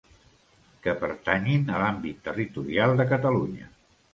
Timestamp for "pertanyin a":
1.03-1.83